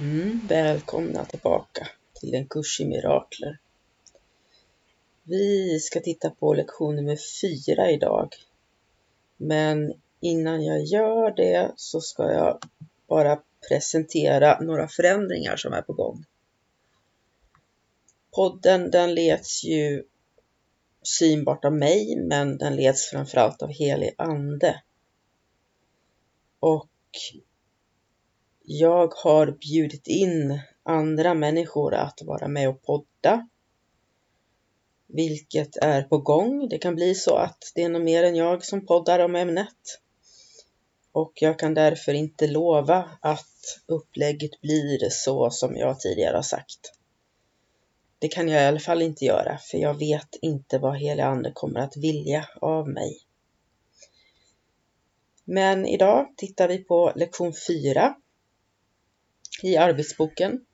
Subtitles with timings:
[0.00, 1.88] Mm, välkomna tillbaka
[2.20, 3.58] till en kurs i mirakler.
[5.22, 8.28] Vi ska titta på lektion nummer fyra idag.
[9.36, 12.58] Men innan jag gör det så ska jag
[13.08, 16.24] bara presentera några förändringar som är på gång.
[18.30, 20.04] Podden den leds ju
[21.02, 24.82] synbart av mig, men den leds framförallt av helig ande.
[26.60, 26.88] Och
[28.64, 33.48] jag har bjudit in andra människor att vara med och podda.
[35.06, 36.68] Vilket är på gång.
[36.68, 40.00] Det kan bli så att det är någon mer än jag som poddar om ämnet.
[41.12, 46.92] Och jag kan därför inte lova att upplägget blir så som jag tidigare har sagt.
[48.18, 51.52] Det kan jag i alla fall inte göra, för jag vet inte vad hela Ande
[51.54, 53.18] kommer att vilja av mig.
[55.44, 58.14] Men idag tittar vi på lektion 4
[59.64, 60.64] i arbetsboken.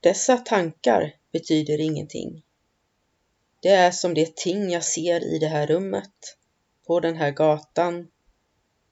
[0.00, 2.44] Dessa tankar betyder ingenting.
[3.60, 6.36] Det är som det ting jag ser i det här rummet,
[6.86, 8.08] på den här gatan,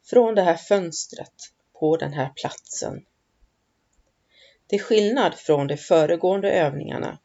[0.05, 1.34] från det här fönstret,
[1.72, 3.05] på den här platsen.
[4.67, 7.19] Till skillnad från de föregående övningarna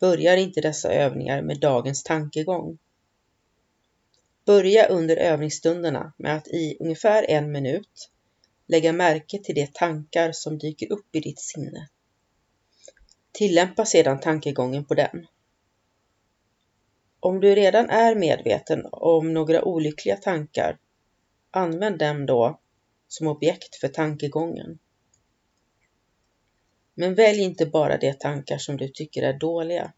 [0.00, 2.78] börjar inte dessa övningar med dagens tankegång.
[4.44, 8.10] Börja under övningsstunderna med att i ungefär en minut
[8.66, 11.88] lägga märke till de tankar som dyker upp i ditt sinne.
[13.32, 15.26] Tillämpa sedan tankegången på den.
[17.20, 20.78] Om du redan är medveten om några olyckliga tankar,
[21.50, 22.60] använd dem då
[23.08, 24.78] som objekt för tankegången.
[26.94, 29.92] Men välj inte bara de tankar som du tycker är dåliga.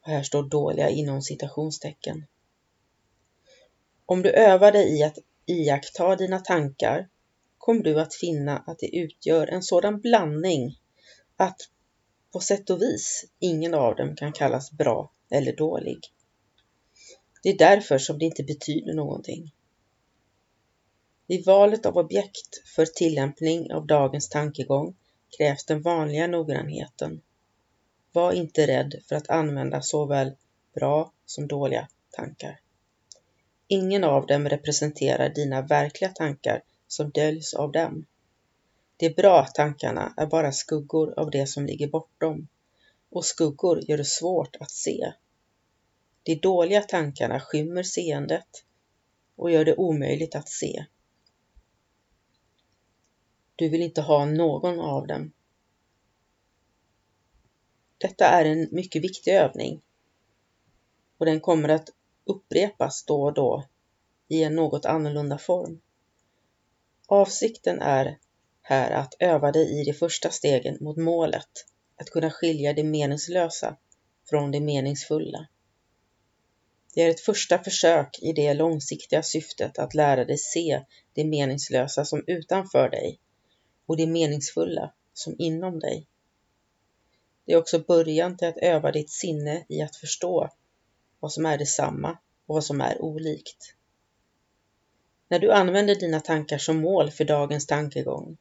[0.00, 2.26] Och här står dåliga inom citationstecken.
[4.06, 7.08] Om du övar dig i att iaktta dina tankar
[7.58, 10.78] kommer du att finna att det utgör en sådan blandning
[11.36, 11.60] att
[12.32, 15.98] på sätt och vis ingen av dem kan kallas bra eller dålig.
[17.42, 19.54] Det är därför som det inte betyder någonting.
[21.26, 24.96] Vid valet av objekt för tillämpning av dagens tankegång
[25.36, 27.22] krävs den vanliga noggrannheten.
[28.12, 30.32] Var inte rädd för att använda såväl
[30.74, 32.60] bra som dåliga tankar.
[33.70, 38.06] Ingen av dem representerar dina verkliga tankar som döljs av dem.
[38.96, 42.48] De bra tankarna är bara skuggor av det som ligger bortom
[43.10, 45.12] och skuggor gör det svårt att se.
[46.22, 48.64] De dåliga tankarna skymmer seendet
[49.36, 50.84] och gör det omöjligt att se.
[53.56, 55.32] Du vill inte ha någon av dem.
[57.98, 59.82] Detta är en mycket viktig övning
[61.18, 61.90] och den kommer att
[62.28, 63.64] upprepas då och då
[64.28, 65.80] i en något annorlunda form.
[67.06, 68.18] Avsikten är
[68.62, 71.48] här att öva dig i de första stegen mot målet,
[71.96, 73.76] att kunna skilja det meningslösa
[74.30, 75.48] från det meningsfulla.
[76.94, 82.04] Det är ett första försök i det långsiktiga syftet att lära dig se det meningslösa
[82.04, 83.20] som utanför dig
[83.86, 86.06] och det meningsfulla som inom dig.
[87.44, 90.50] Det är också början till att öva ditt sinne i att förstå
[91.20, 92.18] vad som är detsamma
[92.48, 93.74] och vad som är olikt.
[95.28, 98.36] När du använder dina tankar som mål för dagens tankegång,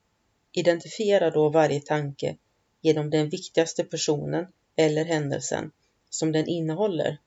[0.52, 2.38] identifiera då varje tanke
[2.82, 5.72] genom den viktigaste personen eller händelsen
[6.10, 7.18] som den innehåller.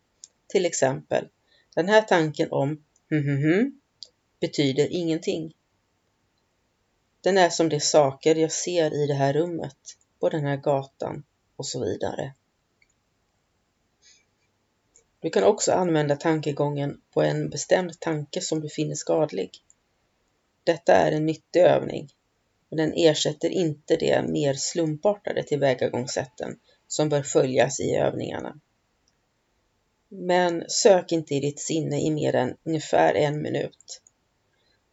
[0.46, 1.28] Till exempel,
[1.74, 3.80] den här tanken om hm, hm, hm
[4.40, 5.54] betyder ingenting.
[7.20, 9.76] Den är som de saker jag ser i det här rummet.
[10.20, 11.24] på den här gatan
[11.56, 12.34] och så vidare.
[15.20, 19.50] Du kan också använda tankegången på en bestämd tanke som du finner skadlig.
[20.64, 22.08] Detta är en nyttig övning,
[22.68, 26.58] men den ersätter inte de mer slumpartade tillvägagångssätten
[26.88, 28.60] som bör följas i övningarna.
[30.08, 34.02] Men sök inte i ditt sinne i mer än ungefär en minut.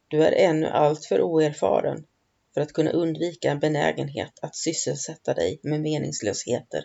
[0.08, 2.06] Du är ännu alltför oerfaren
[2.54, 6.84] för att kunna undvika en benägenhet att sysselsätta dig med meningslösheter.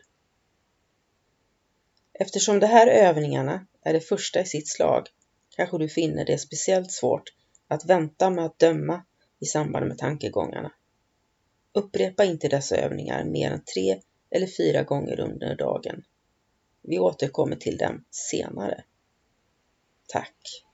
[2.23, 5.09] Eftersom de här övningarna är de första i sitt slag
[5.57, 7.23] kanske du finner det speciellt svårt
[7.69, 9.05] att vänta med att döma
[9.41, 10.73] i samband med tankegångarna.
[11.73, 16.05] Upprepa inte dessa övningar mer än tre eller fyra gånger under dagen.
[16.83, 18.85] Vi återkommer till dem senare.
[20.07, 20.65] Tack!